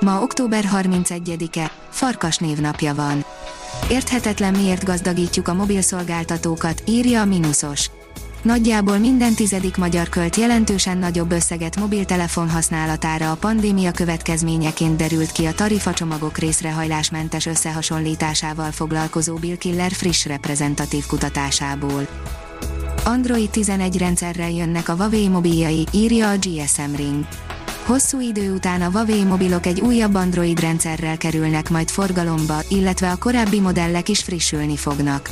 [0.00, 3.24] Ma október 31-e, Farkas névnapja van.
[3.88, 7.90] Érthetetlen miért gazdagítjuk a mobil szolgáltatókat, írja a Minusos.
[8.42, 15.44] Nagyjából minden tizedik magyar költ jelentősen nagyobb összeget mobiltelefon használatára a pandémia következményeként derült ki
[15.44, 22.06] a tarifacsomagok részrehajlásmentes összehasonlításával foglalkozó Bill Killer friss reprezentatív kutatásából.
[23.04, 27.26] Android 11 rendszerrel jönnek a Huawei mobiljai, írja a GSM Ring.
[27.84, 33.16] Hosszú idő után a Huawei mobilok egy újabb Android rendszerrel kerülnek majd forgalomba, illetve a
[33.16, 35.30] korábbi modellek is frissülni fognak.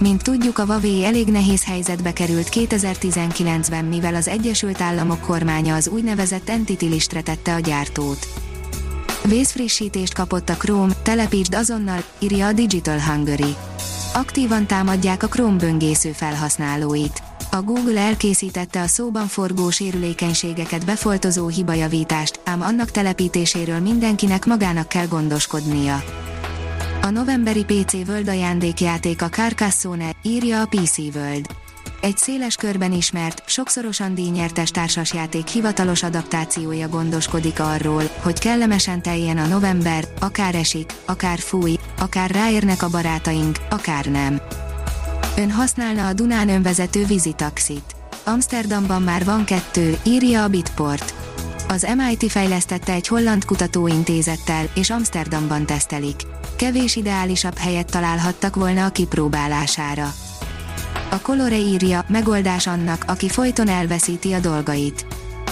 [0.00, 5.88] Mint tudjuk, a Huawei elég nehéz helyzetbe került 2019-ben, mivel az Egyesült Államok kormánya az
[5.88, 8.26] úgynevezett Entity listre tette a gyártót.
[9.24, 13.56] Vészfrissítést kapott a Chrome, telepítsd azonnal, írja a Digital Hungary.
[14.16, 22.40] Aktívan támadják a Chrome böngésző felhasználóit a Google elkészítette a szóban forgó sérülékenységeket befoltozó hibajavítást,
[22.44, 26.02] ám annak telepítéséről mindenkinek magának kell gondoskodnia.
[27.02, 31.46] A novemberi PC World ajándékjáték a Carcassonne, írja a PC World.
[32.00, 39.46] Egy széles körben ismert, sokszorosan díjnyertes társasjáték hivatalos adaptációja gondoskodik arról, hogy kellemesen teljen a
[39.46, 44.40] november, akár esik, akár fúj, akár ráérnek a barátaink, akár nem.
[45.36, 47.94] Ön használna a Dunán önvezető vízitaxit.
[48.24, 51.14] Amsterdamban már van kettő, írja a Bitport.
[51.68, 56.22] Az MIT fejlesztette egy holland kutatóintézettel, és Amsterdamban tesztelik.
[56.56, 60.14] Kevés ideálisabb helyet találhattak volna a kipróbálására.
[61.16, 65.06] A Colore írja, megoldás annak, aki folyton elveszíti a dolgait.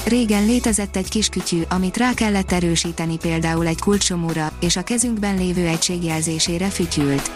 [0.07, 5.37] Régen létezett egy kis kütyű, amit rá kellett erősíteni például egy kulcsomóra, és a kezünkben
[5.37, 7.31] lévő egységjelzésére fütyült.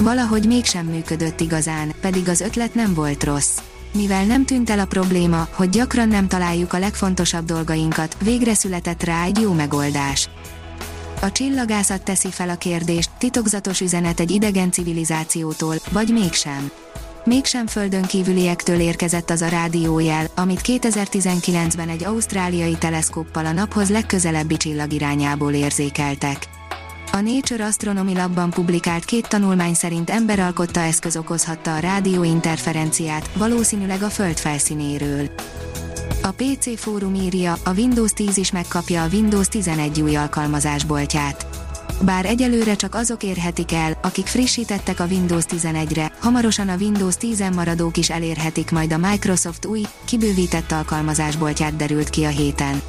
[0.00, 3.58] Valahogy mégsem működött igazán, pedig az ötlet nem volt rossz.
[3.92, 9.02] Mivel nem tűnt el a probléma, hogy gyakran nem találjuk a legfontosabb dolgainkat, végre született
[9.02, 10.28] rá egy jó megoldás.
[11.20, 16.70] A csillagászat teszi fel a kérdést, titokzatos üzenet egy idegen civilizációtól, vagy mégsem.
[17.24, 24.56] Mégsem földön kívüliektől érkezett az a rádiójel, amit 2019-ben egy ausztráliai teleszkóppal a naphoz legközelebbi
[24.56, 26.48] csillag irányából érzékeltek.
[27.12, 34.08] A Nature Astronomy Labban publikált két tanulmány szerint emberalkotta eszköz okozhatta a rádióinterferenciát, valószínűleg a
[34.08, 35.30] Föld felszínéről.
[36.22, 41.49] A PC fórum írja, a Windows 10 is megkapja a Windows 11 új alkalmazásboltját.
[42.04, 47.54] Bár egyelőre csak azok érhetik el, akik frissítettek a Windows 11-re, hamarosan a Windows 10-en
[47.54, 52.82] maradók is elérhetik majd a Microsoft új, kibővített alkalmazásboltját derült ki a héten.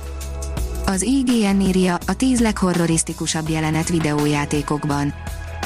[0.85, 5.13] Az IGN írja a 10 leghorrorisztikusabb jelenet videójátékokban.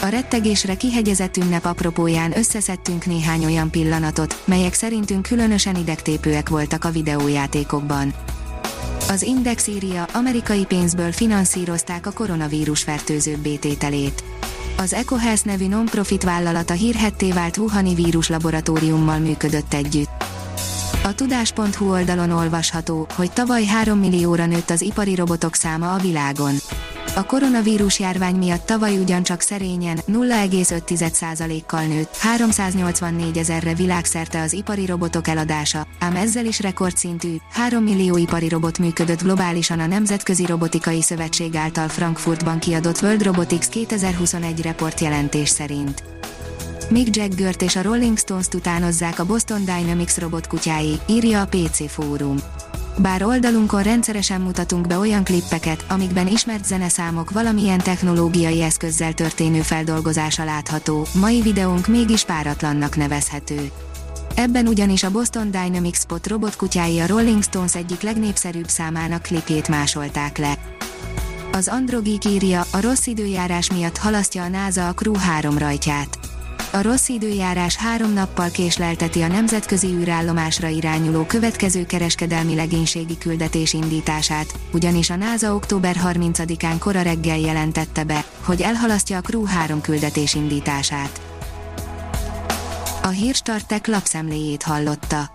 [0.01, 6.91] A rettegésre kihegyezett ünnep apropóján összeszedtünk néhány olyan pillanatot, melyek szerintünk különösen idegtépőek voltak a
[6.91, 8.13] videójátékokban.
[9.09, 14.23] Az Index írja, amerikai pénzből finanszírozták a koronavírus fertőző bétételét.
[14.77, 20.23] Az EcoHealth nevű non-profit vállalat a hírhetté vált Wuhani vírus laboratóriummal működött együtt.
[21.03, 26.53] A tudás.hu oldalon olvasható, hogy tavaly 3 millióra nőtt az ipari robotok száma a világon.
[27.15, 35.27] A koronavírus járvány miatt tavaly ugyancsak szerényen 0,5%-kal nőtt, 384 ezerre világszerte az ipari robotok
[35.27, 41.55] eladása, ám ezzel is rekordszintű, 3 millió ipari robot működött globálisan a Nemzetközi Robotikai Szövetség
[41.55, 46.03] által Frankfurtban kiadott World Robotics 2021 report jelentés szerint.
[46.89, 52.37] Mick Jaggert és a Rolling Stones utánozzák a Boston Dynamics robotkutyái, írja a PC fórum.
[52.97, 60.43] Bár oldalunkon rendszeresen mutatunk be olyan klippeket, amikben ismert zeneszámok valamilyen technológiai eszközzel történő feldolgozása
[60.43, 63.71] látható, mai videónk mégis páratlannak nevezhető.
[64.35, 70.37] Ebben ugyanis a Boston Dynamics Spot robotkutyái a Rolling Stones egyik legnépszerűbb számának klipjét másolták
[70.37, 70.57] le.
[71.51, 76.24] Az Androgik írja, a rossz időjárás miatt halasztja a NASA a Crew 3 rajtját
[76.75, 84.53] a rossz időjárás három nappal késlelteti a nemzetközi űrállomásra irányuló következő kereskedelmi legénységi küldetés indítását,
[84.73, 90.33] ugyanis a NASA október 30-án kora reggel jelentette be, hogy elhalasztja a Crew 3 küldetés
[90.33, 91.21] indítását.
[93.03, 95.34] A hírstartek lapszemléjét hallotta.